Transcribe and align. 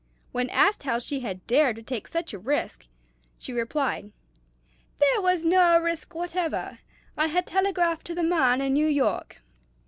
When 0.31 0.49
asked 0.49 0.81
how 0.81 0.97
she 0.97 1.19
had 1.19 1.45
dared 1.45 1.75
to 1.75 1.83
take 1.83 2.07
such 2.07 2.33
a 2.33 2.39
risk, 2.39 2.87
she 3.37 3.53
replied, 3.53 4.11
'There 4.97 5.21
was 5.21 5.45
no 5.45 5.79
risk 5.79 6.15
whatever; 6.15 6.79
I 7.15 7.27
had 7.27 7.45
telegraphed 7.45 8.07
to 8.07 8.15
the 8.15 8.23
man 8.23 8.61
in 8.61 8.73
New 8.73 8.87
York.'" 8.87 9.43